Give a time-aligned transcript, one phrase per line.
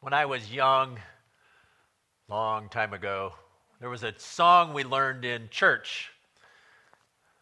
[0.00, 1.00] When I was young,
[2.28, 3.32] long time ago,
[3.80, 6.10] there was a song we learned in church.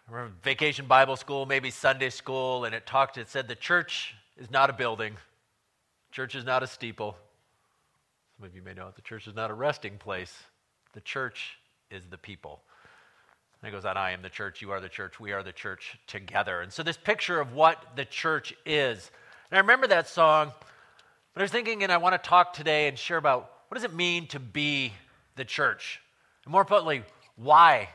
[0.08, 4.14] I remember vacation Bible school, maybe Sunday school, and it talked, it said, the church
[4.38, 5.18] is not a building,
[6.12, 7.14] church is not a steeple.
[8.38, 8.96] Some of you may know it.
[8.96, 10.34] the church is not a resting place.
[10.94, 11.58] The church
[11.90, 12.62] is the people.
[13.60, 15.52] And it goes on, I am the church, you are the church, we are the
[15.52, 16.62] church together.
[16.62, 19.10] And so, this picture of what the church is.
[19.50, 20.52] And I remember that song
[21.36, 23.84] but I was thinking, and I want to talk today and share about what does
[23.84, 24.94] it mean to be
[25.34, 26.00] the church?
[26.46, 27.02] And more importantly,
[27.36, 27.90] why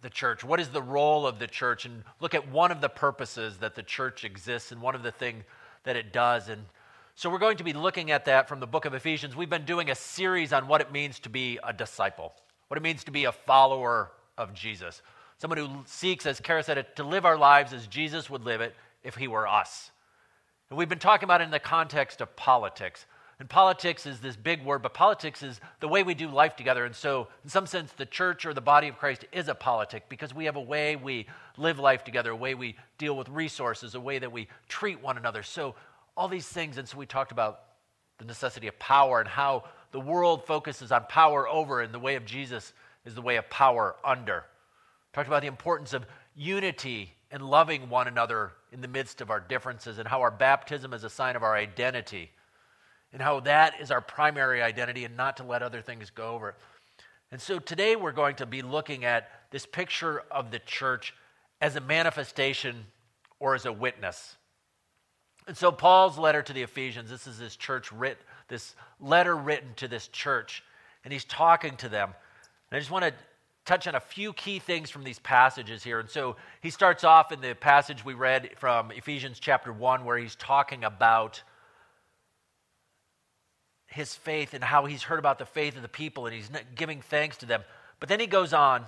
[0.00, 0.42] the church?
[0.42, 1.84] What is the role of the church?
[1.84, 5.12] And look at one of the purposes that the church exists and one of the
[5.12, 5.44] things
[5.84, 6.48] that it does.
[6.48, 6.64] And
[7.16, 9.36] so we're going to be looking at that from the book of Ephesians.
[9.36, 12.32] We've been doing a series on what it means to be a disciple,
[12.68, 15.02] what it means to be a follower of Jesus.
[15.36, 18.74] Someone who seeks, as Kara said, to live our lives as Jesus would live it
[19.04, 19.90] if he were us.
[20.70, 23.06] And we've been talking about it in the context of politics.
[23.38, 26.86] And politics is this big word, but politics is the way we do life together.
[26.86, 30.08] And so, in some sense, the church or the body of Christ is a politic
[30.08, 31.26] because we have a way we
[31.58, 35.18] live life together, a way we deal with resources, a way that we treat one
[35.18, 35.42] another.
[35.42, 35.74] So,
[36.16, 36.78] all these things.
[36.78, 37.60] And so, we talked about
[38.18, 42.14] the necessity of power and how the world focuses on power over, and the way
[42.16, 42.72] of Jesus
[43.04, 44.44] is the way of power under.
[45.12, 49.40] Talked about the importance of unity and loving one another in the midst of our
[49.40, 52.30] differences, and how our baptism is a sign of our identity,
[53.10, 56.54] and how that is our primary identity, and not to let other things go over.
[57.32, 61.14] And so today we're going to be looking at this picture of the church
[61.62, 62.84] as a manifestation
[63.40, 64.36] or as a witness.
[65.48, 68.18] And so Paul's letter to the Ephesians, this is his church writ,
[68.48, 70.62] this letter written to this church,
[71.02, 72.10] and he's talking to them.
[72.70, 73.14] And I just want to
[73.66, 76.00] touch on a few key things from these passages here.
[76.00, 80.16] And so he starts off in the passage we read from Ephesians chapter 1, where
[80.16, 81.42] he's talking about
[83.88, 87.02] his faith and how he's heard about the faith of the people and he's giving
[87.02, 87.62] thanks to them.
[87.98, 88.84] But then he goes on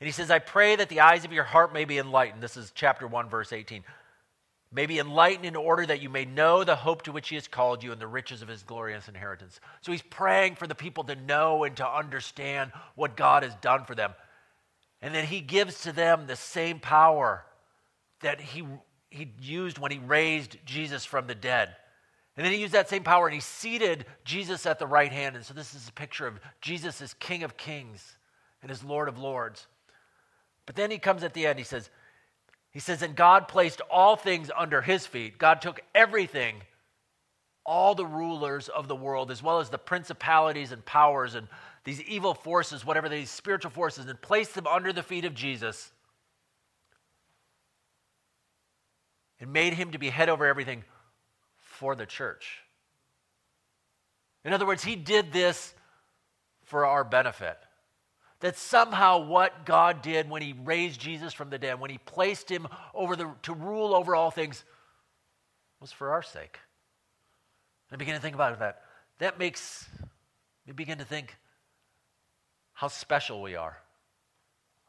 [0.00, 2.42] and he says, I pray that the eyes of your heart may be enlightened.
[2.42, 3.84] This is chapter 1, verse 18
[4.74, 7.46] may be enlightened in order that you may know the hope to which he has
[7.46, 9.60] called you and the riches of his glorious inheritance.
[9.82, 13.84] So he's praying for the people to know and to understand what God has done
[13.84, 14.12] for them.
[15.00, 17.44] And then he gives to them the same power
[18.20, 18.64] that he,
[19.10, 21.76] he used when he raised Jesus from the dead.
[22.36, 25.36] And then he used that same power and he seated Jesus at the right hand.
[25.36, 28.16] And so this is a picture of Jesus as King of Kings
[28.60, 29.68] and as Lord of Lords.
[30.66, 31.90] But then he comes at the end, he says,
[32.74, 35.38] he says, and God placed all things under his feet.
[35.38, 36.56] God took everything,
[37.64, 41.46] all the rulers of the world, as well as the principalities and powers and
[41.84, 45.92] these evil forces, whatever these spiritual forces, and placed them under the feet of Jesus
[49.38, 50.82] and made him to be head over everything
[51.58, 52.58] for the church.
[54.44, 55.74] In other words, he did this
[56.64, 57.56] for our benefit
[58.44, 62.50] that somehow what God did when he raised Jesus from the dead, when he placed
[62.50, 64.64] him over the, to rule over all things,
[65.80, 66.58] was for our sake.
[67.88, 68.82] And I begin to think about that.
[69.18, 69.88] That makes
[70.66, 71.34] me begin to think
[72.74, 73.78] how special we are,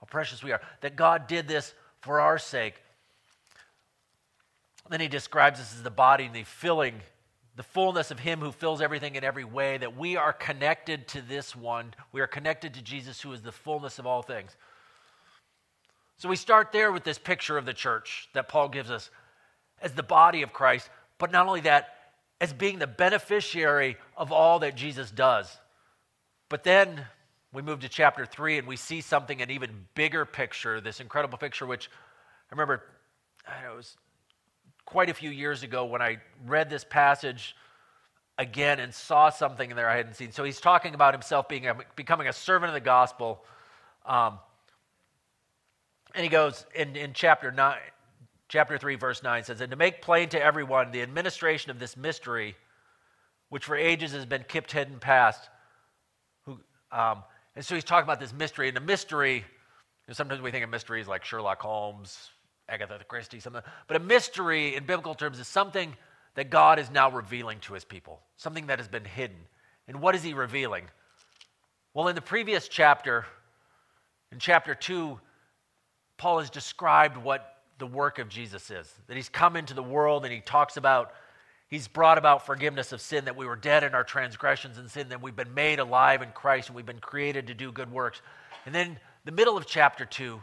[0.01, 2.73] how precious we are, that God did this for our sake.
[4.89, 6.95] Then he describes us as the body and the filling
[7.55, 11.21] the fullness of Him who fills everything in every way, that we are connected to
[11.21, 11.93] this one.
[12.11, 14.55] We are connected to Jesus, who is the fullness of all things.
[16.17, 19.09] So we start there with this picture of the church that Paul gives us
[19.81, 21.89] as the body of Christ, but not only that,
[22.41, 25.57] as being the beneficiary of all that Jesus does.
[26.49, 27.05] But then
[27.53, 31.37] we move to chapter 3 and we see something, an even bigger picture, this incredible
[31.37, 32.83] picture, which I remember,
[33.47, 33.97] I know, it was
[34.85, 37.55] quite a few years ago when I read this passage
[38.37, 40.31] again and saw something in there I hadn't seen.
[40.31, 43.43] So he's talking about himself being a, becoming a servant of the gospel.
[44.05, 44.39] Um,
[46.13, 47.77] and he goes in, in chapter 9,
[48.47, 51.97] chapter 3, verse 9 says, And to make plain to everyone the administration of this
[51.97, 52.55] mystery,
[53.49, 55.49] which for ages has been kept hidden past.
[56.45, 56.59] Who,
[56.91, 57.23] um,
[57.55, 58.67] and so he's talking about this mystery.
[58.67, 59.43] And the mystery, you
[60.07, 62.29] know, sometimes we think of mysteries like Sherlock Holmes,
[62.67, 63.61] Agatha Christie, something.
[63.87, 65.95] But a mystery in biblical terms is something
[66.35, 69.37] that God is now revealing to his people, something that has been hidden.
[69.87, 70.85] And what is he revealing?
[71.93, 73.25] Well, in the previous chapter,
[74.31, 75.19] in chapter 2,
[76.17, 78.93] Paul has described what the work of Jesus is.
[79.07, 81.11] That he's come into the world and he talks about,
[81.67, 85.09] he's brought about forgiveness of sin, that we were dead in our transgressions and sin,
[85.09, 88.21] that we've been made alive in Christ and we've been created to do good works.
[88.65, 90.41] And then the middle of chapter 2,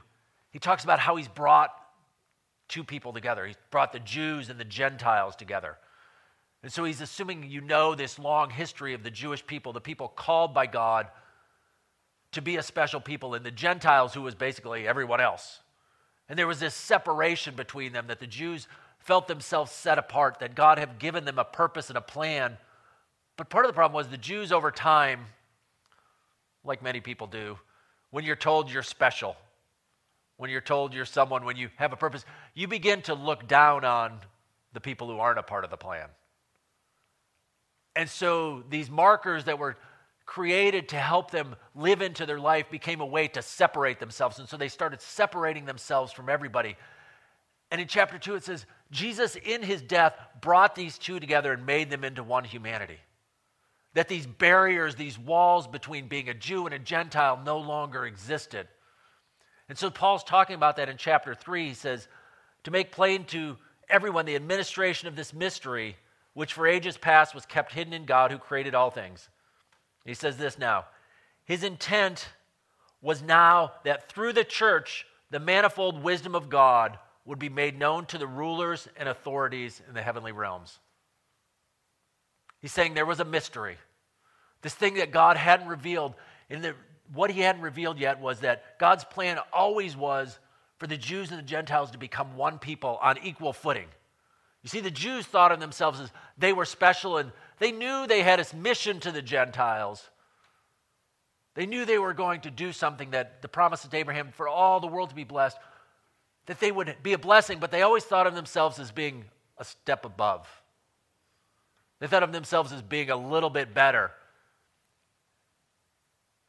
[0.51, 1.71] he talks about how he's brought
[2.73, 3.47] two people together.
[3.47, 5.77] He brought the Jews and the Gentiles together.
[6.63, 10.09] And so he's assuming you know this long history of the Jewish people, the people
[10.09, 11.09] called by God
[12.33, 15.61] to be a special people, and the Gentiles, who was basically everyone else.
[16.31, 18.67] And there was this separation between them that the Jews
[19.01, 22.57] felt themselves set apart, that God had given them a purpose and a plan.
[23.37, 25.27] But part of the problem was the Jews over time,
[26.65, 27.59] like many people do,
[28.11, 29.37] when you're told you're special,
[30.37, 32.25] when you're told you're someone, when you have a purpose,
[32.55, 34.21] you begin to look down on
[34.73, 36.09] the people who aren't a part of the plan.
[37.95, 39.77] And so these markers that were
[40.25, 44.39] created to help them live into their life became a way to separate themselves.
[44.39, 46.77] And so they started separating themselves from everybody.
[47.71, 51.67] And in chapter 2, it says, Jesus in his death brought these two together and
[51.67, 52.99] made them into one humanity.
[53.95, 58.69] That these barriers, these walls between being a Jew and a Gentile no longer existed.
[59.73, 61.69] And so Paul's talking about that in chapter 3.
[61.69, 62.07] He says,
[62.65, 63.57] To make plain to
[63.89, 65.97] everyone the administration of this mystery,
[66.35, 69.31] which for ages past was kept hidden in God who created all things.
[70.05, 70.85] He says this now.
[71.47, 72.29] His intent
[73.01, 78.05] was now that through the church, the manifold wisdom of God would be made known
[78.05, 80.81] to the rulers and authorities in the heavenly realms.
[82.61, 83.79] He's saying there was a mystery.
[84.61, 86.13] This thing that God hadn't revealed.
[86.51, 86.75] And the,
[87.15, 90.39] what he hadn't revealed yet was that God's plan always was
[90.79, 93.89] for the Jews and the Gentiles to become one people on equal footing.
[94.63, 98.23] You see, the Jews thought of themselves as they were special and they knew they
[98.23, 100.09] had a mission to the Gentiles.
[101.55, 104.81] They knew they were going to do something that the promise of Abraham for all
[104.81, 105.59] the world to be blessed,
[106.47, 109.25] that they would be a blessing, but they always thought of themselves as being
[109.59, 110.49] a step above.
[112.01, 114.11] They thought of themselves as being a little bit better.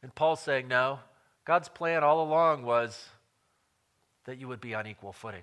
[0.04, 0.98] And Paul's saying, no,
[1.46, 3.08] God's plan all along was
[4.26, 5.42] that you would be on equal footing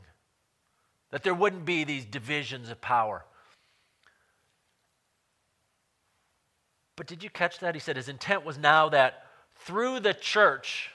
[1.10, 3.26] that there wouldn't be these divisions of power.
[6.96, 7.76] But did you catch that?
[7.76, 9.26] He said his intent was now that
[9.56, 10.92] through the church,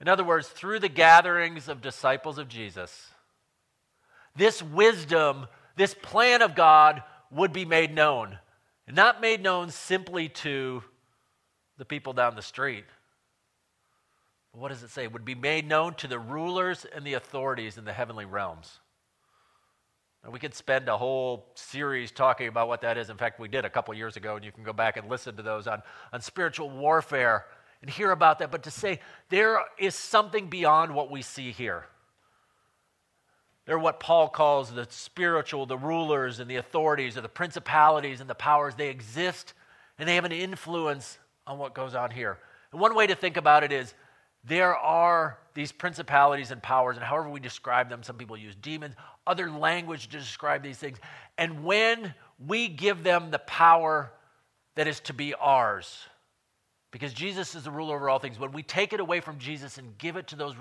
[0.00, 3.10] in other words, through the gatherings of disciples of Jesus,
[4.34, 8.38] this wisdom, this plan of God would be made known.
[8.88, 10.84] Not made known simply to
[11.78, 12.84] the people down the street,
[14.52, 15.06] what does it say?
[15.06, 18.80] Would be made known to the rulers and the authorities in the heavenly realms.
[20.24, 23.10] And we could spend a whole series talking about what that is.
[23.10, 25.36] In fact, we did a couple years ago, and you can go back and listen
[25.36, 25.82] to those on,
[26.12, 27.44] on spiritual warfare
[27.82, 28.50] and hear about that.
[28.50, 31.84] But to say there is something beyond what we see here.
[33.66, 38.30] They're what Paul calls the spiritual, the rulers and the authorities, or the principalities and
[38.30, 38.74] the powers.
[38.74, 39.54] They exist
[39.98, 42.38] and they have an influence on what goes on here.
[42.72, 43.94] And one way to think about it is
[44.44, 48.94] there are these principalities and powers, and however we describe them, some people use demons,
[49.26, 50.98] other language to describe these things.
[51.36, 52.14] And when
[52.46, 54.12] we give them the power
[54.76, 56.06] that is to be ours,
[56.92, 59.78] because Jesus is the ruler over all things, when we take it away from Jesus
[59.78, 60.54] and give it to those,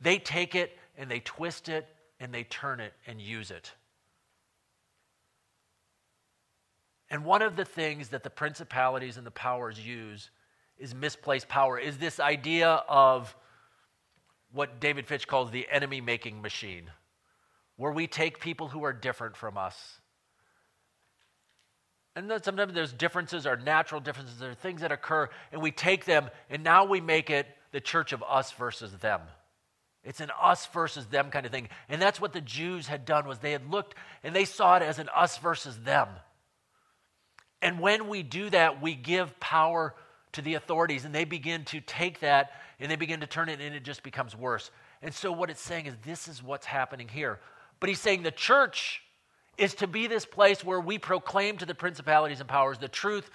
[0.00, 1.86] they take it and they twist it
[2.18, 3.70] and they turn it and use it.
[7.10, 10.30] And one of the things that the principalities and the powers use
[10.78, 13.34] is misplaced power, is this idea of
[14.52, 16.90] what David Fitch calls the enemy making machine,
[17.76, 20.00] where we take people who are different from us.
[22.14, 25.70] And then sometimes there's differences, or natural differences, there are things that occur, and we
[25.70, 29.20] take them, and now we make it the church of us versus them.
[30.06, 31.68] It's an us versus them kind of thing.
[31.88, 34.82] And that's what the Jews had done was they had looked and they saw it
[34.82, 36.08] as an us versus them.
[37.62, 39.94] And when we do that, we give power
[40.32, 43.60] to the authorities, and they begin to take that and they begin to turn it,
[43.60, 44.70] and it just becomes worse.
[45.00, 47.40] And so, what it's saying is, this is what's happening here.
[47.80, 49.02] But he's saying the church
[49.56, 53.30] is to be this place where we proclaim to the principalities and powers the truth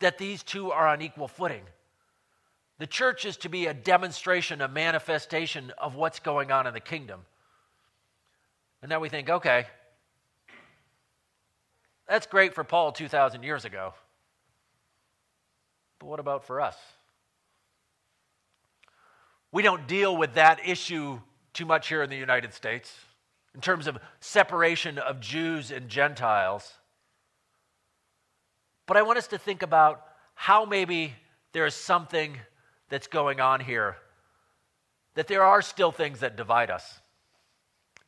[0.00, 1.62] that these two are on equal footing.
[2.78, 6.80] The church is to be a demonstration, a manifestation of what's going on in the
[6.80, 7.20] kingdom.
[8.82, 9.66] And now we think, okay,
[12.08, 13.94] that's great for Paul 2,000 years ago.
[15.98, 16.76] But what about for us?
[19.52, 21.20] We don't deal with that issue
[21.54, 22.94] too much here in the United States
[23.54, 26.74] in terms of separation of Jews and Gentiles.
[28.86, 31.14] But I want us to think about how maybe
[31.52, 32.36] there is something
[32.90, 33.96] that's going on here,
[35.14, 37.00] that there are still things that divide us.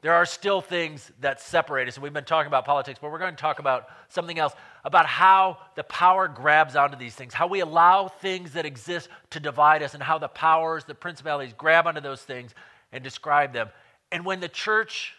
[0.01, 1.97] There are still things that separate us.
[1.97, 4.53] And we've been talking about politics, but we're going to talk about something else
[4.85, 9.41] about how the power grabs onto these things, how we allow things that exist to
[9.41, 12.55] divide us, and how the powers, the principalities grab onto those things
[12.93, 13.69] and describe them.
[14.13, 15.15] And when the church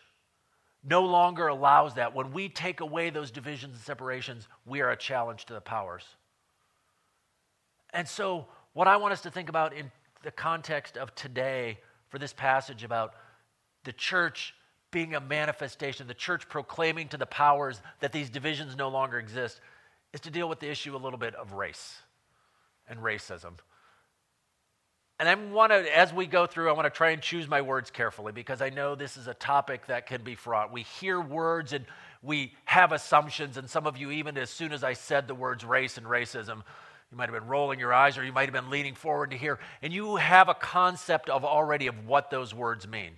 [0.84, 2.16] no longer allows that.
[2.16, 6.04] When we take away those divisions and separations, we are a challenge to the powers.
[7.92, 9.92] And so, what I want us to think about in
[10.24, 13.14] the context of today for this passage about
[13.84, 14.54] the church
[14.92, 19.60] being a manifestation, the church proclaiming to the powers that these divisions no longer exist,
[20.14, 21.98] is to deal with the issue a little bit of race
[22.88, 23.54] and racism.
[25.20, 27.62] And I want to, as we go through, I want to try and choose my
[27.62, 30.72] words carefully because I know this is a topic that can be fraught.
[30.72, 31.86] We hear words and
[32.22, 35.64] we have assumptions, and some of you, even as soon as I said the words
[35.66, 36.64] race and racism,
[37.12, 39.38] you might have been rolling your eyes or you might have been leaning forward to
[39.38, 43.12] hear, and you have a concept of already of what those words mean.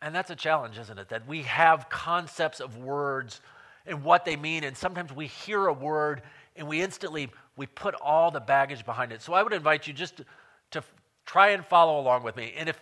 [0.00, 1.08] And that's a challenge, isn't it?
[1.08, 3.40] That we have concepts of words
[3.86, 6.22] and what they mean, and sometimes we hear a word
[6.56, 9.22] and we instantly we put all the baggage behind it.
[9.22, 10.24] So I would invite you just to,
[10.72, 10.82] to
[11.26, 12.54] try and follow along with me.
[12.56, 12.80] And if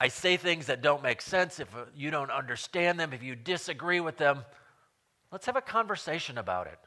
[0.00, 3.34] I say things that don't make sense, if uh, you don't understand them, if you
[3.34, 4.44] disagree with them,
[5.32, 6.78] let's have a conversation about it.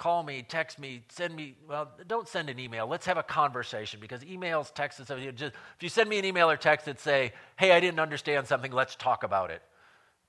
[0.00, 2.86] Call me, text me, send me, well, don't send an email.
[2.86, 6.24] Let's have a conversation because emails, texts, and stuff, just, if you send me an
[6.24, 9.60] email or text that say, hey, I didn't understand something, let's talk about it.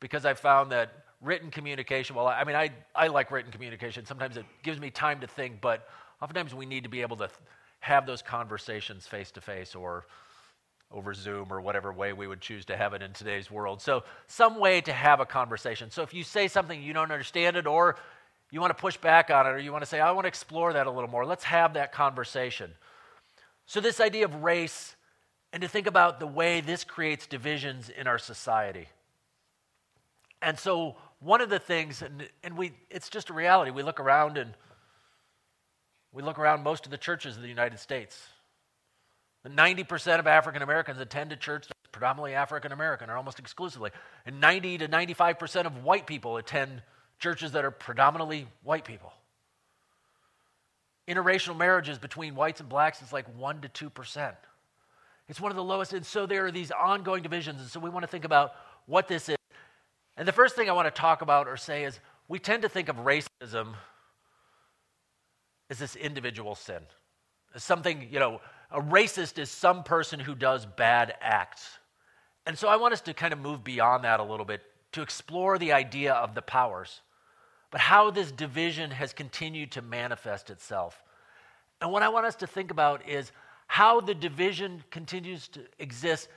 [0.01, 4.05] Because I found that written communication, well, I mean, I, I like written communication.
[4.05, 5.87] Sometimes it gives me time to think, but
[6.21, 7.29] oftentimes we need to be able to
[7.79, 10.05] have those conversations face to face or
[10.91, 13.81] over Zoom or whatever way we would choose to have it in today's world.
[13.81, 15.89] So, some way to have a conversation.
[15.91, 17.95] So, if you say something you don't understand it, or
[18.51, 20.27] you want to push back on it, or you want to say, I want to
[20.27, 22.71] explore that a little more, let's have that conversation.
[23.65, 24.95] So, this idea of race,
[25.53, 28.87] and to think about the way this creates divisions in our society.
[30.41, 33.99] And so, one of the things, and, and we, it's just a reality, we look
[33.99, 34.53] around and
[36.11, 38.27] we look around most of the churches in the United States.
[39.47, 43.91] 90% of African Americans attend a church that's predominantly African American or almost exclusively.
[44.25, 46.83] And 90 to 95% of white people attend
[47.21, 49.13] churches that are predominantly white people.
[51.07, 54.33] Interracial marriages between whites and blacks is like 1 to 2%.
[55.29, 55.93] It's one of the lowest.
[55.93, 57.61] And so there are these ongoing divisions.
[57.61, 58.53] And so we want to think about
[58.87, 59.37] what this is.
[60.17, 62.69] And the first thing I want to talk about or say is we tend to
[62.69, 63.75] think of racism
[65.69, 66.81] as this individual sin,
[67.55, 71.77] as something, you know, a racist is some person who does bad acts.
[72.45, 74.61] And so I want us to kind of move beyond that a little bit
[74.93, 77.01] to explore the idea of the powers,
[77.71, 81.01] but how this division has continued to manifest itself.
[81.81, 83.31] And what I want us to think about is
[83.67, 86.27] how the division continues to exist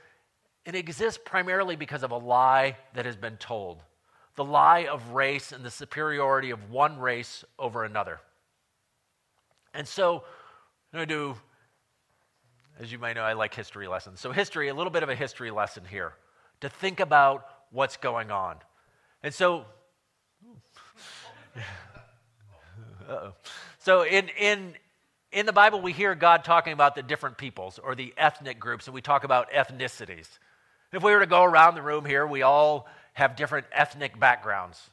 [0.65, 3.83] it exists primarily because of a lie that has been told
[4.35, 8.19] the lie of race and the superiority of one race over another.
[9.73, 10.23] And so,
[10.91, 11.35] I'm going to do,
[12.79, 14.19] as you might know, I like history lessons.
[14.19, 16.13] So, history, a little bit of a history lesson here
[16.59, 18.57] to think about what's going on.
[19.23, 19.65] And so,
[23.79, 24.73] so in, in,
[25.31, 28.87] in the Bible, we hear God talking about the different peoples or the ethnic groups,
[28.87, 30.27] and we talk about ethnicities.
[30.91, 34.89] If we were to go around the room here, we all have different ethnic backgrounds.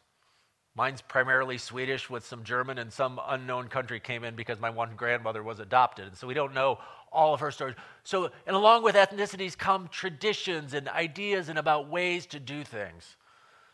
[0.74, 4.96] Mine's primarily Swedish with some German and some unknown country came in because my one
[4.96, 6.06] grandmother was adopted.
[6.06, 6.78] And so we don't know
[7.12, 7.74] all of her stories.
[8.04, 13.16] So, and along with ethnicities come traditions and ideas and about ways to do things,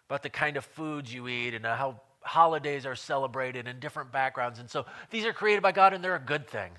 [0.08, 4.58] about the kind of foods you eat and how holidays are celebrated in different backgrounds.
[4.58, 6.70] And so these are created by God and they're a good thing.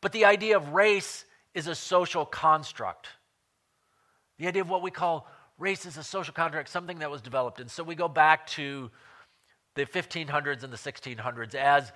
[0.00, 3.08] But the idea of race is a social construct.
[4.38, 7.60] The idea of what we call race is a social contract, something that was developed.
[7.60, 8.90] And so we go back to
[9.74, 11.92] the 1500s and the 1600s as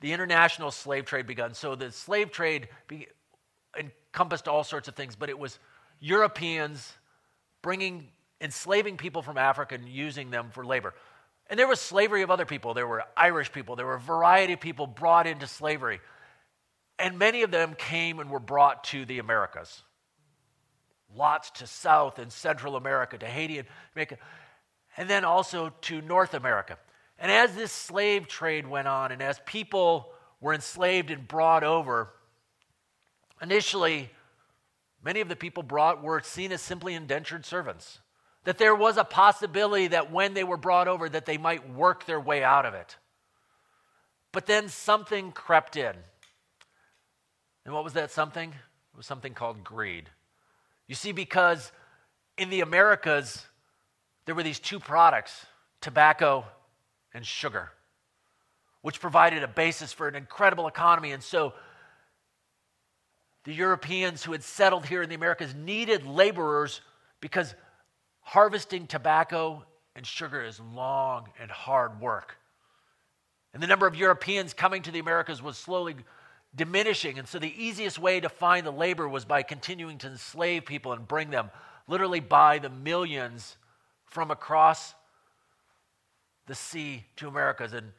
[0.00, 1.54] the international slave trade begun.
[1.54, 3.08] So the slave trade be,
[3.78, 5.58] encompassed all sorts of things, but it was
[6.00, 6.92] Europeans
[7.62, 8.08] bringing,
[8.40, 10.94] enslaving people from Africa and using them for labor.
[11.52, 12.72] And there was slavery of other people.
[12.72, 13.76] There were Irish people.
[13.76, 16.00] There were a variety of people brought into slavery.
[16.98, 19.82] And many of them came and were brought to the Americas
[21.14, 24.16] lots to South and Central America, to Haiti and Jamaica,
[24.96, 26.78] and then also to North America.
[27.18, 30.08] And as this slave trade went on, and as people
[30.40, 32.08] were enslaved and brought over,
[33.40, 34.10] initially,
[35.04, 38.00] many of the people brought were seen as simply indentured servants.
[38.44, 42.06] That there was a possibility that when they were brought over, that they might work
[42.06, 42.96] their way out of it.
[44.32, 45.94] But then something crept in.
[47.64, 48.48] And what was that something?
[48.50, 50.08] It was something called greed.
[50.88, 51.70] You see, because
[52.36, 53.44] in the Americas,
[54.24, 55.46] there were these two products
[55.80, 56.44] tobacco
[57.12, 57.70] and sugar,
[58.82, 61.12] which provided a basis for an incredible economy.
[61.12, 61.54] And so
[63.44, 66.80] the Europeans who had settled here in the Americas needed laborers
[67.20, 67.54] because
[68.22, 69.64] harvesting tobacco
[69.94, 72.38] and sugar is long and hard work.
[73.52, 75.96] And the number of Europeans coming to the Americas was slowly
[76.54, 77.18] diminishing.
[77.18, 80.92] And so the easiest way to find the labor was by continuing to enslave people
[80.92, 81.50] and bring them
[81.86, 83.56] literally by the millions
[84.06, 84.94] from across
[86.46, 87.72] the sea to Americas.
[87.72, 87.92] And,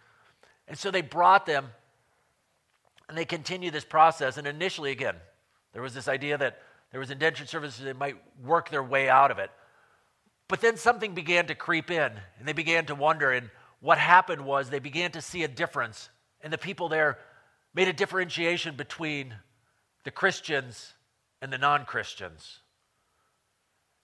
[0.68, 1.68] and so they brought them
[3.10, 4.38] and they continue this process.
[4.38, 5.16] And initially, again,
[5.74, 6.62] there was this idea that
[6.92, 9.52] there was indentured services that might work their way out of it.
[10.48, 13.32] But then something began to creep in, and they began to wonder.
[13.32, 16.10] And what happened was they began to see a difference,
[16.42, 17.18] and the people there
[17.74, 19.36] made a differentiation between
[20.04, 20.94] the Christians
[21.42, 22.60] and the non Christians.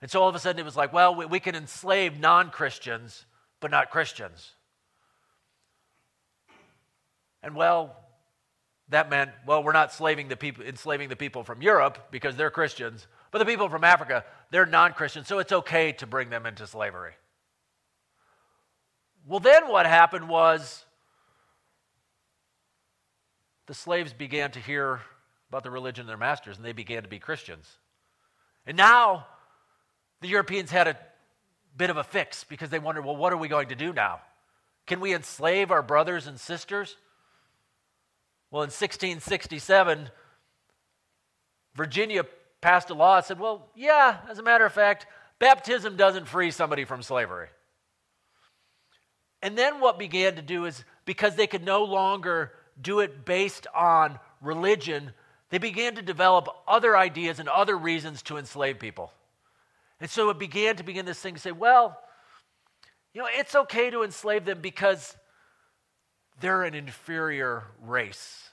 [0.01, 2.51] And so all of a sudden it was like, well, we, we can enslave non
[2.51, 3.25] Christians,
[3.59, 4.53] but not Christians.
[7.43, 7.95] And well,
[8.89, 9.93] that meant, well, we're not
[10.29, 14.23] the people, enslaving the people from Europe because they're Christians, but the people from Africa,
[14.51, 17.13] they're non Christians, so it's okay to bring them into slavery.
[19.27, 20.85] Well, then what happened was
[23.67, 25.01] the slaves began to hear
[25.49, 27.67] about the religion of their masters and they began to be Christians.
[28.65, 29.27] And now
[30.21, 30.97] the Europeans had a
[31.77, 34.21] bit of a fix because they wondered, well, what are we going to do now?
[34.87, 36.97] Can we enslave our brothers and sisters?
[38.49, 40.09] Well, in 1667,
[41.75, 42.25] Virginia
[42.61, 45.07] passed a law that said, well, yeah, as a matter of fact,
[45.39, 47.47] baptism doesn't free somebody from slavery.
[49.41, 52.51] And then what began to do is because they could no longer
[52.81, 55.11] do it based on religion,
[55.49, 59.11] they began to develop other ideas and other reasons to enslave people.
[59.99, 61.99] And so it began to begin this thing to say, well,
[63.13, 65.15] you know, it's okay to enslave them because
[66.39, 68.48] they're an inferior race.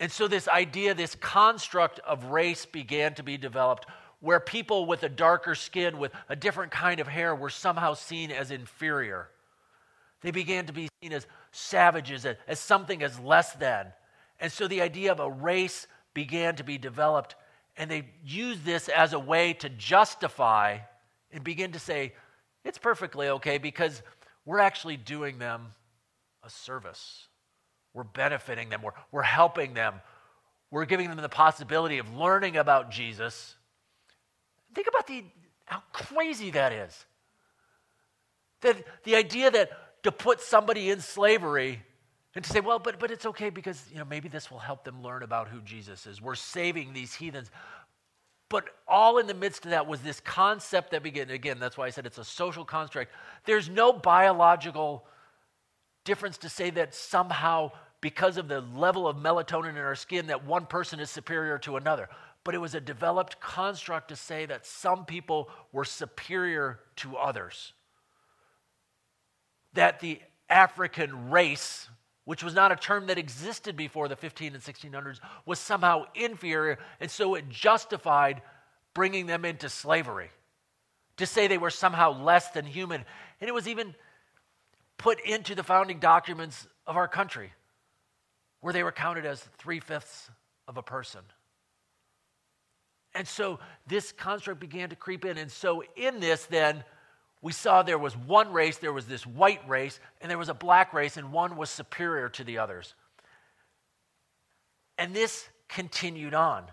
[0.00, 3.86] And so this idea, this construct of race began to be developed
[4.20, 8.30] where people with a darker skin, with a different kind of hair, were somehow seen
[8.30, 9.28] as inferior.
[10.22, 13.92] They began to be seen as savages, as, as something as less than.
[14.38, 17.34] And so the idea of a race began to be developed,
[17.76, 20.78] and they used this as a way to justify
[21.32, 22.14] and begin to say,
[22.64, 24.02] it's perfectly okay because
[24.44, 25.68] we're actually doing them
[26.42, 27.28] a service.
[27.94, 29.94] We're benefiting them, we're, we're helping them,
[30.70, 33.56] we're giving them the possibility of learning about Jesus.
[34.74, 35.24] Think about the,
[35.64, 37.04] how crazy that is.
[38.60, 39.70] That the idea that
[40.04, 41.82] to put somebody in slavery
[42.34, 44.84] and to say, well, but, but it's okay because you know, maybe this will help
[44.84, 46.22] them learn about who Jesus is.
[46.22, 47.50] We're saving these heathens.
[48.48, 51.30] But all in the midst of that was this concept that began.
[51.30, 53.12] Again, that's why I said it's a social construct.
[53.44, 55.06] There's no biological
[56.04, 60.44] difference to say that somehow, because of the level of melatonin in our skin, that
[60.44, 62.08] one person is superior to another.
[62.44, 67.72] But it was a developed construct to say that some people were superior to others.
[69.74, 71.88] That the African race
[72.30, 76.78] which was not a term that existed before the 15 and 1600s, was somehow inferior,
[77.00, 78.40] and so it justified
[78.94, 80.30] bringing them into slavery.
[81.16, 83.04] To say they were somehow less than human.
[83.40, 83.96] And it was even
[85.00, 87.52] put into the founding documents of our country,
[88.60, 90.30] where they were counted as three fifths
[90.68, 91.22] of a person.
[93.14, 95.38] And so this construct began to creep in.
[95.38, 96.84] And so, in this, then,
[97.40, 100.54] we saw there was one race, there was this white race, and there was a
[100.54, 102.94] black race, and one was superior to the others.
[104.98, 106.64] And this continued on.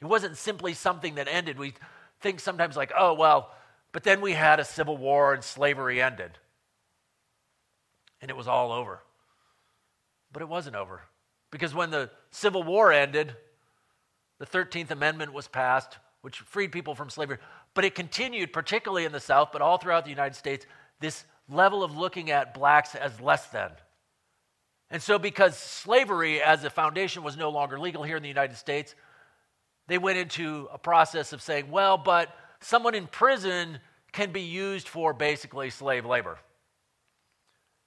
[0.00, 1.56] It wasn't simply something that ended.
[1.56, 1.74] We
[2.20, 3.54] think sometimes, like, oh, well,
[3.92, 6.36] but then we had a civil war and slavery ended.
[8.22, 9.00] And it was all over.
[10.32, 11.02] But it wasn't over.
[11.50, 13.34] Because when the Civil War ended,
[14.38, 17.36] the 13th Amendment was passed, which freed people from slavery.
[17.74, 20.64] But it continued, particularly in the South, but all throughout the United States,
[21.00, 23.70] this level of looking at blacks as less than.
[24.90, 28.56] And so, because slavery as a foundation was no longer legal here in the United
[28.56, 28.94] States,
[29.88, 32.28] they went into a process of saying, well, but
[32.60, 33.78] someone in prison
[34.12, 36.38] can be used for basically slave labor.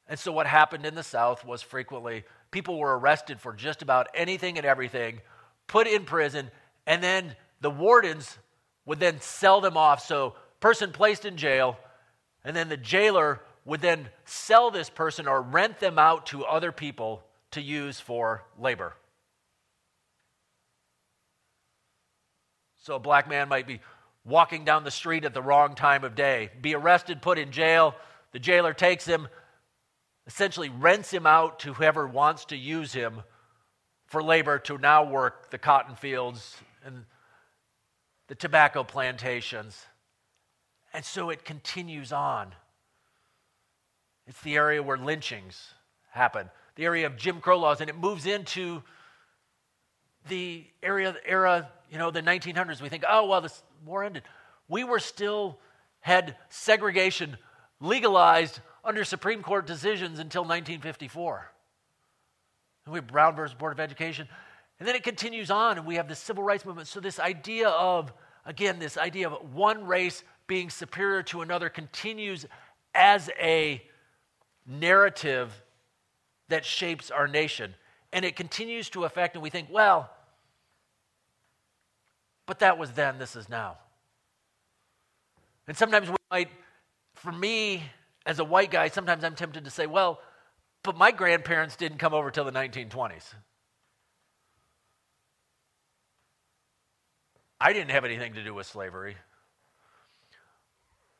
[0.07, 4.07] And so, what happened in the South was frequently people were arrested for just about
[4.13, 5.19] anything and everything,
[5.67, 6.49] put in prison,
[6.85, 8.37] and then the wardens
[8.85, 10.05] would then sell them off.
[10.05, 11.77] So, person placed in jail,
[12.43, 16.71] and then the jailer would then sell this person or rent them out to other
[16.71, 18.93] people to use for labor.
[22.77, 23.81] So, a black man might be
[24.23, 27.95] walking down the street at the wrong time of day, be arrested, put in jail.
[28.31, 29.27] The jailer takes him,
[30.27, 33.21] essentially rents him out to whoever wants to use him
[34.07, 37.05] for labor to now work the cotton fields and
[38.27, 39.85] the tobacco plantations.
[40.93, 42.53] And so it continues on.
[44.27, 45.73] It's the area where lynchings
[46.09, 48.81] happen, the area of Jim Crow laws, and it moves into
[50.27, 52.81] the area era, you know, the 1900s.
[52.81, 54.23] We think, oh, well, this war ended.
[54.67, 55.59] We were still
[55.99, 57.37] had segregation
[57.79, 61.51] legalized under Supreme Court decisions until 1954.
[62.85, 64.27] And we have Brown versus Board of Education.
[64.79, 66.87] And then it continues on, and we have the civil rights movement.
[66.87, 68.13] So, this idea of,
[68.45, 72.45] again, this idea of one race being superior to another continues
[72.93, 73.81] as a
[74.67, 75.51] narrative
[76.49, 77.73] that shapes our nation.
[78.13, 80.09] And it continues to affect, and we think, well,
[82.45, 83.77] but that was then, this is now.
[85.67, 86.49] And sometimes we might,
[87.15, 87.83] for me,
[88.25, 90.19] as a white guy, sometimes I'm tempted to say, well,
[90.83, 93.23] but my grandparents didn't come over till the 1920s.
[97.59, 99.15] I didn't have anything to do with slavery.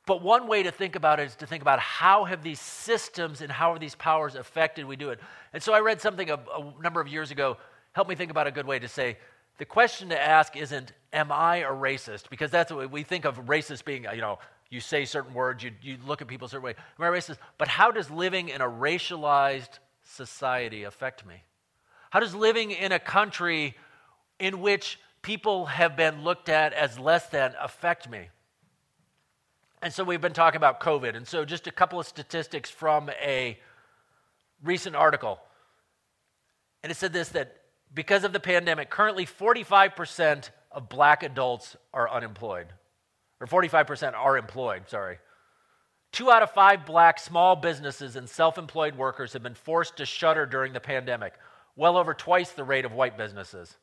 [0.06, 3.42] But one way to think about it is to think about how have these systems
[3.42, 5.20] and how are these powers affected we do it.
[5.54, 7.58] And so I read something a, a number of years ago,
[7.94, 9.18] helped me think about a good way to say
[9.58, 12.30] the question to ask isn't, am I a racist?
[12.30, 14.38] Because that's what we think of racist being, you know,
[14.70, 16.76] you say certain words, you, you look at people a certain way.
[17.00, 17.38] Am I racist?
[17.58, 21.44] But how does living in a racialized society affect me?
[22.10, 23.76] How does living in a country
[24.40, 28.30] in which people have been looked at as less than affect me?
[29.82, 31.16] And so we've been talking about COVID.
[31.16, 33.60] And so just a couple of statistics from a
[34.64, 35.40] recent article.
[36.84, 37.62] And it said this that
[37.94, 42.68] because of the pandemic, currently 45% of black adults are unemployed,
[43.40, 45.18] or 45% are employed, sorry.
[46.12, 50.06] Two out of five black small businesses and self employed workers have been forced to
[50.06, 51.34] shutter during the pandemic,
[51.76, 53.76] well over twice the rate of white businesses.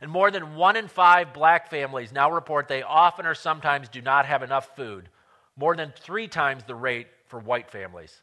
[0.00, 4.00] And more than one in five black families now report they often or sometimes do
[4.00, 5.08] not have enough food,
[5.56, 8.22] more than three times the rate for white families.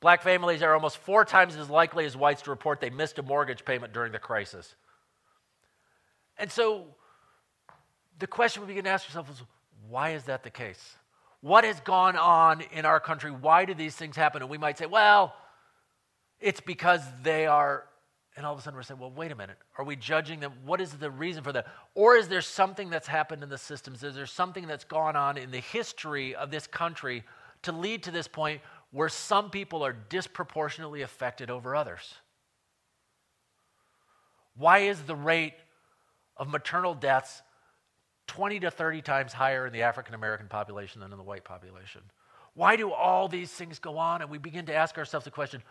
[0.00, 3.22] Black families are almost four times as likely as whites to report they missed a
[3.22, 4.74] mortgage payment during the crisis.
[6.38, 6.84] And so
[8.18, 9.42] the question we begin to ask ourselves is
[9.88, 10.96] why is that the case?
[11.40, 13.30] What has gone on in our country?
[13.30, 14.42] Why do these things happen?
[14.42, 15.34] And we might say, well,
[16.40, 17.84] it's because they are,
[18.36, 19.58] and all of a sudden we're saying, well, wait a minute.
[19.78, 20.52] Are we judging them?
[20.64, 21.66] What is the reason for that?
[21.94, 24.02] Or is there something that's happened in the systems?
[24.02, 27.22] Is there something that's gone on in the history of this country
[27.62, 32.14] to lead to this point where some people are disproportionately affected over others?
[34.56, 35.54] Why is the rate
[36.36, 37.42] of maternal deaths
[38.26, 42.02] 20 to 30 times higher in the African American population than in the white population?
[42.54, 44.22] Why do all these things go on?
[44.22, 45.62] And we begin to ask ourselves the question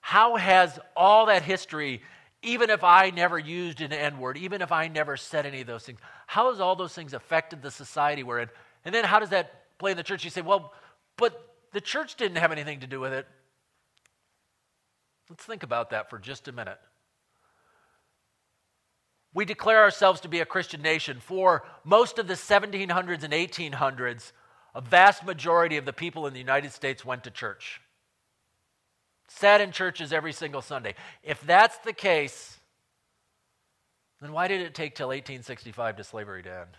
[0.00, 2.02] how has all that history,
[2.42, 5.66] even if I never used an N word, even if I never said any of
[5.66, 8.48] those things, how has all those things affected the society we're in?
[8.84, 10.24] And then how does that play in the church?
[10.24, 10.72] You say, well,
[11.16, 13.26] but the church didn't have anything to do with it.
[15.28, 16.78] Let's think about that for just a minute.
[19.32, 21.20] We declare ourselves to be a Christian nation.
[21.20, 24.32] For most of the 1700s and 1800s,
[24.74, 27.80] a vast majority of the people in the United States went to church,
[29.28, 30.94] sat in churches every single Sunday.
[31.22, 32.58] If that's the case,
[34.20, 36.76] then why did it take till 1865 to slavery to end?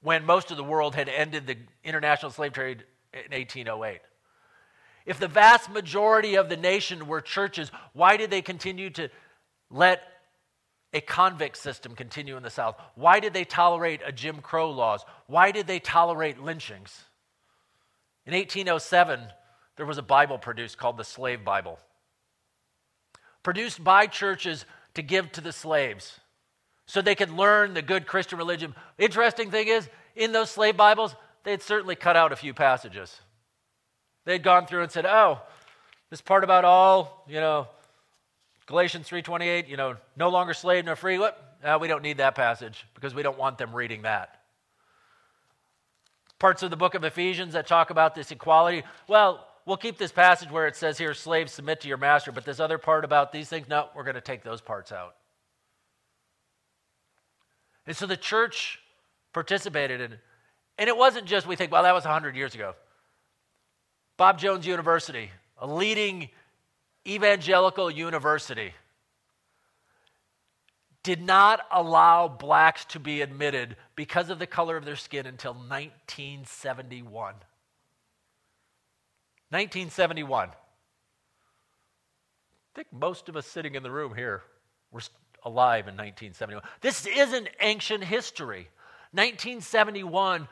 [0.00, 4.00] When most of the world had ended the international slave trade in 1808.
[5.06, 9.08] If the vast majority of the nation were churches, why did they continue to
[9.70, 10.02] let
[10.92, 12.76] a convict system continue in the South?
[12.94, 15.04] Why did they tolerate a Jim Crow laws?
[15.26, 17.04] Why did they tolerate lynchings?
[18.26, 19.20] In 1807,
[19.76, 21.78] there was a Bible produced called the Slave Bible,
[23.42, 26.20] produced by churches to give to the slaves
[26.86, 28.74] so they could learn the good Christian religion.
[28.98, 33.20] Interesting thing is, in those slave Bibles, they'd certainly cut out a few passages.
[34.24, 35.40] They'd gone through and said, oh,
[36.10, 37.68] this part about all, you know,
[38.68, 41.18] Galatians 3.28, you know, no longer slave nor free.
[41.18, 41.56] What?
[41.64, 44.42] Uh, we don't need that passage because we don't want them reading that.
[46.38, 48.82] Parts of the book of Ephesians that talk about this equality.
[49.08, 52.44] Well, we'll keep this passage where it says here, slaves submit to your master, but
[52.44, 55.14] this other part about these things, no, we're going to take those parts out.
[57.86, 58.78] And so the church
[59.32, 60.18] participated in
[60.76, 62.74] and it wasn't just we think, well, that was 100 years ago.
[64.18, 66.28] Bob Jones University, a leading
[67.08, 68.74] evangelical university,
[71.02, 75.54] did not allow blacks to be admitted because of the color of their skin until
[75.54, 77.34] 1971.
[79.50, 80.48] 1971.
[80.48, 80.52] I
[82.74, 84.42] think most of us sitting in the room here
[84.92, 85.00] were
[85.44, 86.62] alive in 1971.
[86.80, 88.68] This isn't ancient history.
[89.12, 90.46] 1971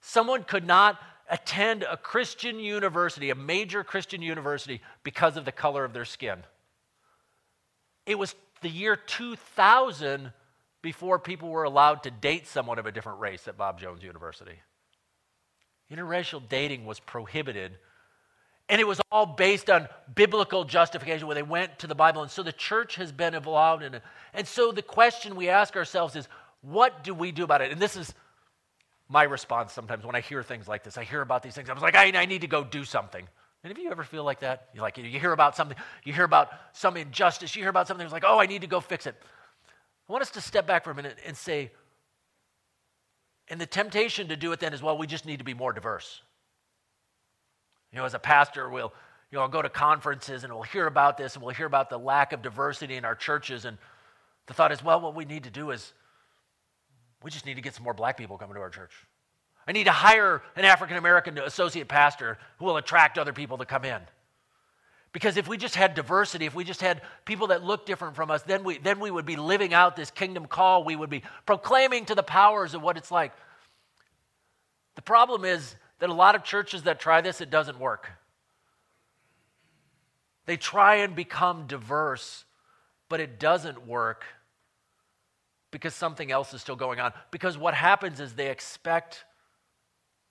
[0.00, 0.98] Someone could not
[1.30, 6.42] attend a Christian university, a major Christian university, because of the color of their skin.
[8.04, 10.32] It was the year 2000
[10.82, 14.58] before people were allowed to date someone of a different race at Bob Jones University.
[15.92, 17.72] Interracial dating was prohibited.
[18.68, 22.22] And it was all based on biblical justification where they went to the Bible.
[22.22, 24.02] And so the church has been involved in it.
[24.32, 26.28] And so the question we ask ourselves is
[26.62, 27.72] what do we do about it?
[27.72, 28.14] And this is
[29.10, 30.96] my response sometimes when I hear things like this.
[30.96, 31.68] I hear about these things.
[31.68, 33.26] I was like, I, I need to go do something.
[33.64, 34.68] Any of you ever feel like that?
[34.72, 38.04] You like you hear about something, you hear about some injustice, you hear about something,
[38.04, 39.16] it's like, oh, I need to go fix it.
[40.08, 41.72] I want us to step back for a minute and say,
[43.48, 45.72] and the temptation to do it then is, well, we just need to be more
[45.72, 46.22] diverse.
[47.92, 48.92] You know, as a pastor, we'll,
[49.30, 51.90] you know, I'll go to conferences and we'll hear about this and we'll hear about
[51.90, 53.64] the lack of diversity in our churches.
[53.64, 53.76] And
[54.46, 55.92] the thought is, well, what we need to do is
[57.22, 58.92] we just need to get some more black people coming to our church.
[59.66, 63.64] I need to hire an African American associate pastor who will attract other people to
[63.64, 64.00] come in.
[65.12, 68.30] Because if we just had diversity, if we just had people that look different from
[68.30, 70.84] us, then we, then we would be living out this kingdom call.
[70.84, 73.32] We would be proclaiming to the powers of what it's like.
[74.94, 78.08] The problem is that a lot of churches that try this, it doesn't work.
[80.46, 82.44] They try and become diverse,
[83.08, 84.24] but it doesn't work
[85.70, 87.12] because something else is still going on.
[87.30, 89.24] Because what happens is they expect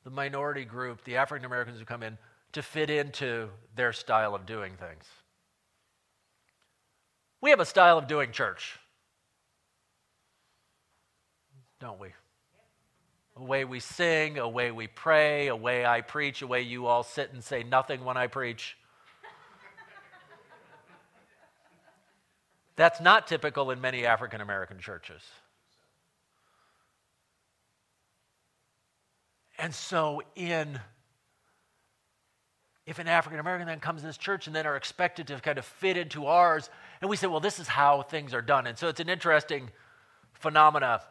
[0.04, 2.17] the minority group, the African Americans who come in,
[2.54, 5.06] to fit into their style of doing things.
[7.41, 8.80] We have a style of doing church,
[11.80, 12.10] don't we?
[13.38, 16.88] A way we sing, a way we pray, a way I preach, a way you
[16.88, 18.75] all sit and say nothing when I preach.
[22.80, 25.22] That's not typical in many African American churches.
[29.58, 30.80] And so, in
[32.86, 35.58] if an African American then comes to this church and then are expected to kind
[35.58, 36.70] of fit into ours,
[37.02, 38.65] and we say, well, this is how things are done.
[38.65, 39.72] And so it's an interesting
[40.32, 41.02] phenomena,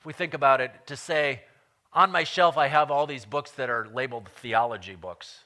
[0.00, 1.42] if we think about it, to say,
[1.92, 5.44] on my shelf, I have all these books that are labeled theology books.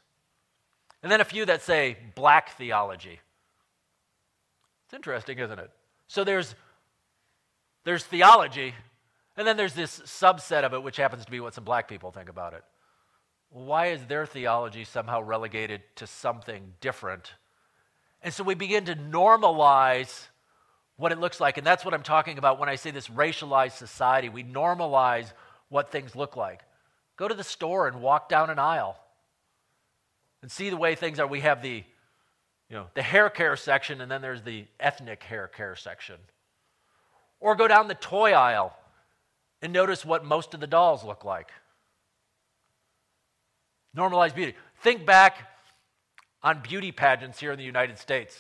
[1.03, 3.20] And then a few that say black theology.
[4.90, 5.70] It's interesting, isn't it?
[6.09, 6.55] So there's,
[7.85, 8.74] there's theology,
[9.37, 12.11] and then there's this subset of it, which happens to be what some black people
[12.11, 12.64] think about it
[13.50, 17.33] why is their theology somehow relegated to something different?
[18.22, 20.29] And so we begin to normalize
[20.96, 21.59] what it looks like.
[21.59, 24.29] And that's what I'm talking about when I say this racialized society.
[24.29, 25.33] We normalize
[25.68, 26.62] what things look like.
[27.16, 28.96] Go to the store and walk down an aisle
[30.42, 31.26] and see the way things are.
[31.26, 31.85] We have the,
[32.70, 36.16] you know, the hair care section, and then there's the ethnic hair care section.
[37.40, 38.76] Or go down the toy aisle
[39.61, 41.50] and notice what most of the dolls look like.
[43.92, 44.54] Normalized beauty.
[44.83, 45.50] Think back
[46.42, 48.38] on beauty pageants here in the United States.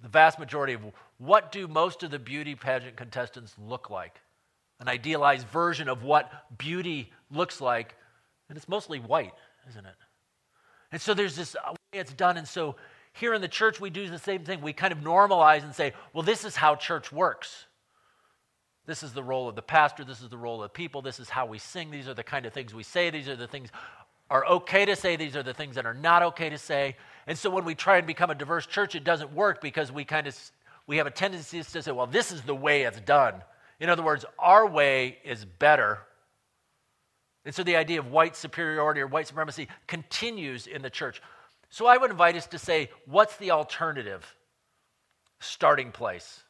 [0.00, 0.82] The vast majority of
[1.18, 4.20] what do most of the beauty pageant contestants look like?
[4.80, 7.94] An idealized version of what beauty looks like,
[8.48, 9.34] and it's mostly white,
[9.68, 9.94] isn't it?
[10.90, 12.74] And so there's this uh, way it's done, and so
[13.12, 14.60] here in the church we do the same thing.
[14.60, 17.66] We kind of normalize and say, well, this is how church works.
[18.86, 20.04] This is the role of the pastor.
[20.04, 21.02] This is the role of the people.
[21.02, 21.90] This is how we sing.
[21.90, 23.10] These are the kind of things we say.
[23.10, 23.70] These are the things
[24.32, 26.96] are okay to say, these are the things that are not okay to say.
[27.26, 30.04] And so when we try and become a diverse church, it doesn't work because we
[30.04, 30.36] kind of
[30.86, 33.34] we have a tendency to say, well, this is the way it's done.
[33.78, 35.98] In other words, our way is better.
[37.44, 41.20] And so the idea of white superiority or white supremacy continues in the church.
[41.72, 44.36] So I would invite us to say, what's the alternative
[45.40, 46.42] starting place?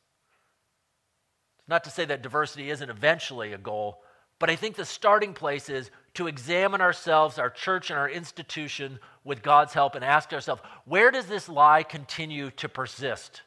[1.60, 4.02] It's not to say that diversity isn't eventually a goal,
[4.40, 8.98] but I think the starting place is to examine ourselves, our church, and our institution
[9.22, 13.42] with God's help and ask ourselves where does this lie continue to persist?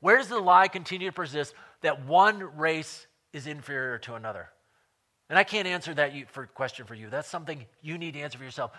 [0.00, 4.48] Where does the lie continue to persist that one race is inferior to another?
[5.30, 6.12] And I can't answer that
[6.54, 7.08] question for you.
[7.08, 8.72] That's something you need to answer for yourself.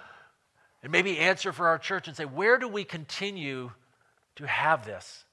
[0.83, 3.71] And maybe answer for our church and say, where do we continue
[4.35, 5.25] to have this?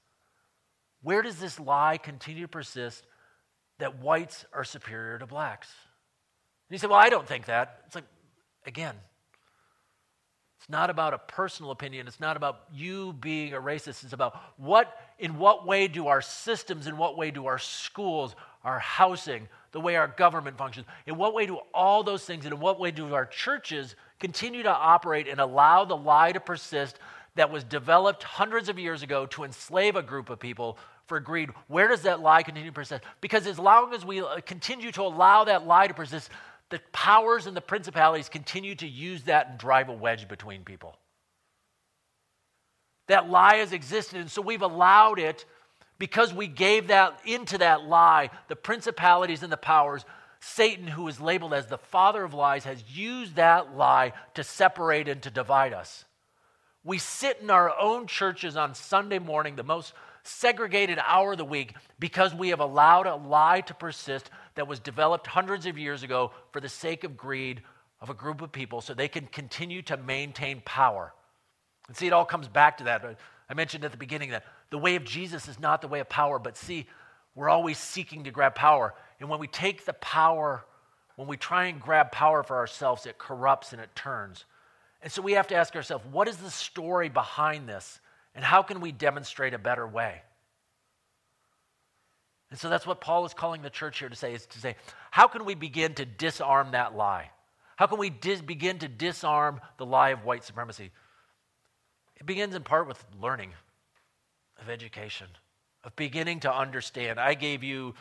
[1.01, 3.05] Where does this lie continue to persist
[3.79, 5.67] that whites are superior to blacks.
[6.69, 7.81] And you say, Well, I don't think that.
[7.85, 8.05] It's like,
[8.65, 8.95] again,
[10.59, 12.07] it's not about a personal opinion.
[12.07, 14.03] It's not about you being a racist.
[14.03, 18.35] It's about what, in what way do our systems, in what way do our schools,
[18.63, 22.53] our housing, the way our government functions, in what way do all those things, and
[22.53, 26.99] in what way do our churches continue to operate and allow the lie to persist
[27.35, 31.49] that was developed hundreds of years ago to enslave a group of people for greed,
[31.67, 33.03] where does that lie continue to persist?
[33.21, 36.29] Because as long as we uh, continue to allow that lie to persist,
[36.69, 40.97] the powers and the principalities continue to use that and drive a wedge between people.
[43.07, 45.45] That lie has existed, and so we've allowed it
[45.99, 50.05] because we gave that into that lie, the principalities and the powers.
[50.47, 55.07] Satan, who is labeled as the father of lies, has used that lie to separate
[55.07, 56.05] and to divide us.
[56.83, 61.43] We sit in our own churches on Sunday morning, the most segregated hour of the
[61.43, 66.03] week, because we have allowed a lie to persist that was developed hundreds of years
[66.03, 67.63] ago for the sake of greed
[67.99, 71.11] of a group of people so they can continue to maintain power.
[71.87, 73.17] And see, it all comes back to that.
[73.49, 76.07] I mentioned at the beginning that the way of Jesus is not the way of
[76.07, 76.85] power, but see,
[77.35, 78.93] we're always seeking to grab power.
[79.19, 80.65] And when we take the power,
[81.15, 84.45] when we try and grab power for ourselves, it corrupts and it turns.
[85.01, 87.99] And so we have to ask ourselves what is the story behind this?
[88.33, 90.21] And how can we demonstrate a better way?
[92.51, 94.75] And so that's what Paul is calling the church here to say is to say,
[95.11, 97.31] how can we begin to disarm that lie?
[97.75, 100.91] How can we dis- begin to disarm the lie of white supremacy?
[102.17, 103.51] It begins in part with learning,
[104.61, 105.27] of education,
[105.85, 107.19] of beginning to understand.
[107.19, 107.93] I gave you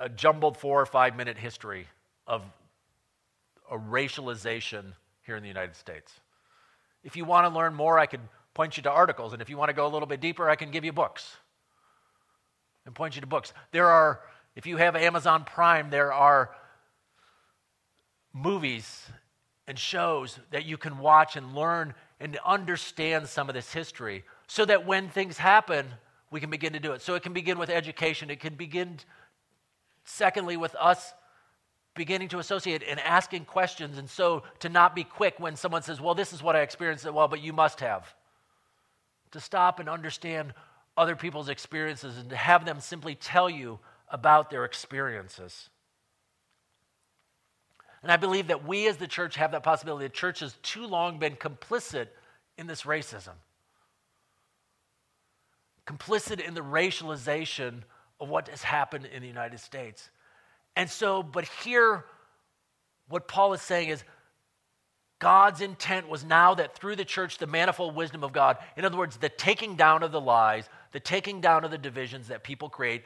[0.00, 1.86] a jumbled four or five minute history
[2.26, 2.42] of
[3.70, 4.92] a racialization
[5.24, 6.12] here in the United States.
[7.04, 8.20] If you want to learn more, I could
[8.52, 9.32] point you to articles.
[9.32, 11.36] And if you want to go a little bit deeper, I can give you books
[12.84, 13.52] and point you to books.
[13.70, 14.20] There are,
[14.56, 16.50] if you have Amazon Prime, there are
[18.32, 19.06] movies
[19.68, 24.64] and shows that you can watch and learn and understand some of this history so
[24.64, 25.86] that when things happen,
[26.30, 27.02] we can begin to do it.
[27.02, 28.30] So it can begin with education.
[28.30, 28.98] It can begin,
[30.04, 31.12] secondly, with us
[31.94, 33.98] beginning to associate and asking questions.
[33.98, 37.10] And so to not be quick when someone says, Well, this is what I experienced,
[37.10, 38.14] well, but you must have.
[39.32, 40.54] To stop and understand
[40.96, 43.78] other people's experiences and to have them simply tell you
[44.10, 45.68] about their experiences.
[48.02, 50.06] And I believe that we as the church have that possibility.
[50.06, 52.08] The church has too long been complicit
[52.56, 53.34] in this racism,
[55.88, 57.82] complicit in the racialization
[58.20, 60.10] of what has happened in the United States.
[60.76, 62.04] And so, but here,
[63.08, 64.04] what Paul is saying is
[65.18, 68.98] God's intent was now that through the church, the manifold wisdom of God, in other
[68.98, 72.68] words, the taking down of the lies, the taking down of the divisions that people
[72.68, 73.02] create,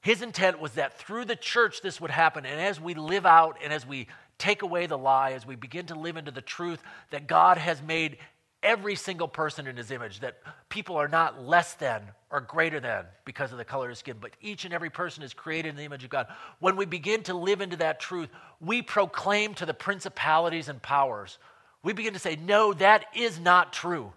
[0.00, 2.46] his intent was that through the church this would happen.
[2.46, 5.86] And as we live out and as we take away the lie, as we begin
[5.86, 8.18] to live into the truth that God has made
[8.62, 13.04] every single person in his image, that people are not less than or greater than
[13.24, 15.84] because of the color of skin, but each and every person is created in the
[15.84, 16.26] image of God.
[16.58, 18.28] When we begin to live into that truth,
[18.60, 21.38] we proclaim to the principalities and powers.
[21.82, 24.12] We begin to say, no, that is not true.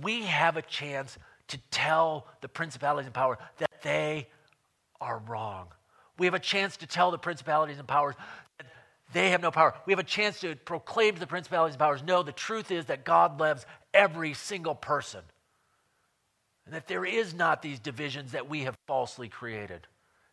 [0.00, 4.28] We have a chance to tell the principalities and powers that they
[5.00, 5.68] are wrong.
[6.18, 8.16] We have a chance to tell the principalities and powers
[8.58, 8.66] that
[9.12, 9.74] they have no power.
[9.86, 12.86] We have a chance to proclaim to the principalities and powers no, the truth is
[12.86, 15.20] that God loves every single person.
[16.66, 19.86] And that there is not these divisions that we have falsely created.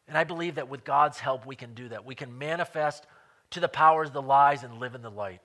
[0.08, 2.06] And I believe that with God's help, we can do that.
[2.06, 3.06] We can manifest
[3.52, 5.42] to the powers the lies and live in the light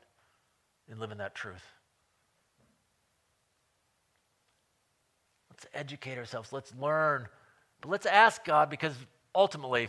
[0.90, 1.62] and live in that truth.
[5.50, 6.53] Let's educate ourselves.
[6.53, 7.29] Let's learn.
[7.81, 8.94] But let's ask God because
[9.35, 9.88] ultimately,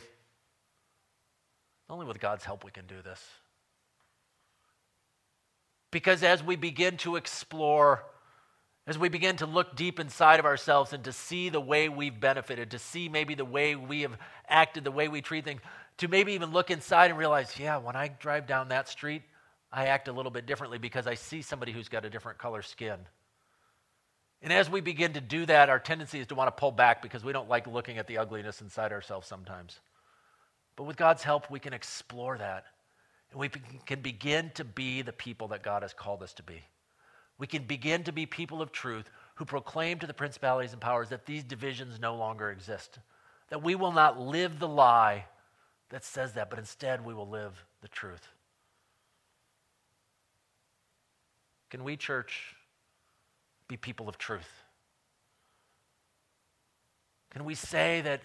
[1.92, 3.22] only with God's help we can do this.
[5.92, 8.06] Because as we begin to explore,
[8.88, 12.18] as we begin to look deep inside of ourselves and to see the way we've
[12.18, 15.62] benefited, to see maybe the way we have acted, the way we treat things,
[15.98, 19.24] to maybe even look inside and realize, yeah, when I drive down that street,
[19.72, 22.62] I act a little bit differently because I see somebody who's got a different color
[22.62, 22.98] skin.
[24.42, 27.02] And as we begin to do that, our tendency is to want to pull back
[27.02, 29.80] because we don't like looking at the ugliness inside ourselves sometimes.
[30.82, 32.66] But with God's help, we can explore that.
[33.30, 33.50] And we
[33.86, 36.64] can begin to be the people that God has called us to be.
[37.38, 41.10] We can begin to be people of truth who proclaim to the principalities and powers
[41.10, 42.98] that these divisions no longer exist.
[43.50, 45.26] That we will not live the lie
[45.90, 48.28] that says that, but instead we will live the truth.
[51.70, 52.56] Can we, church,
[53.68, 54.50] be people of truth?
[57.30, 58.22] Can we say that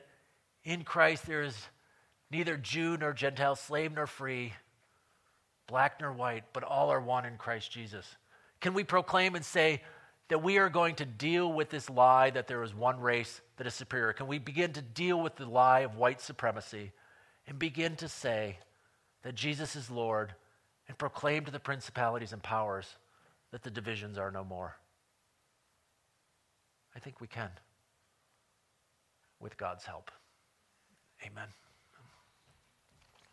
[0.64, 1.55] in Christ there is
[2.31, 4.53] neither Jew nor Gentile, slave nor free,
[5.66, 8.16] black nor white, but all are one in Christ Jesus?
[8.61, 9.83] Can we proclaim and say
[10.29, 13.66] that we are going to deal with this lie that there is one race that
[13.66, 14.12] is superior?
[14.12, 16.93] Can we begin to deal with the lie of white supremacy
[17.47, 18.59] and begin to say
[19.22, 20.35] that Jesus is Lord
[20.89, 22.97] and proclaim to the principalities and powers
[23.53, 24.77] that the divisions are no more?
[26.95, 27.51] I think we can.
[29.39, 30.11] with God's help.
[31.24, 31.49] Amen.